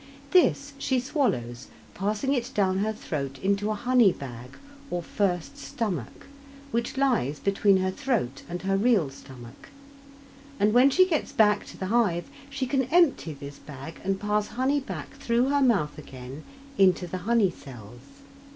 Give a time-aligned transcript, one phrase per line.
[0.31, 4.57] This she swallows, passing it down her throat into a honey bag
[4.89, 6.25] or first stomach,
[6.71, 9.69] which lies between her throat and her real stomach,
[10.59, 14.47] and when she gets back to the hive she can empty this bag and pass
[14.47, 16.45] honey back through her mouth again
[16.79, 18.23] into the honey cells.